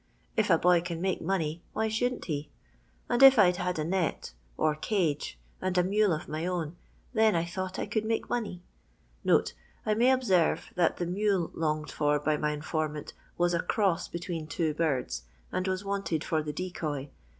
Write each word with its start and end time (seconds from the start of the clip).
If 0.35 0.49
a 0.49 0.57
boy 0.57 0.81
con 0.81 0.99
make 0.99 1.21
money, 1.21 1.61
why 1.73 1.87
shouldn't 1.87 2.25
hel 2.25 2.45
And 3.07 3.21
if 3.21 3.37
I'd 3.37 3.57
had 3.57 3.77
a 3.77 3.83
net, 3.83 4.33
or 4.57 4.73
cage, 4.73 5.37
and 5.61 5.77
a 5.77 5.83
mule 5.83 6.11
of 6.11 6.27
my 6.27 6.47
own, 6.47 6.75
then, 7.13 7.35
I 7.35 7.45
thought, 7.45 7.77
I 7.77 7.85
could 7.85 8.03
make 8.03 8.27
money." 8.27 8.63
[I 9.85 9.93
may 9.93 10.11
observe 10.11 10.71
that 10.73 10.97
the 10.97 11.05
mule 11.05 11.51
longed 11.53 11.91
for 11.91 12.17
by 12.19 12.35
my 12.35 12.49
informant 12.51 13.13
was 13.37 13.53
a 13.53 13.59
"cross" 13.59 14.07
between 14.07 14.47
two 14.47 14.73
birds, 14.73 15.25
and 15.51 15.67
was 15.67 15.85
wanted 15.85 16.23
for 16.23 16.41
the 16.41 16.51
decoy. 16.51 17.11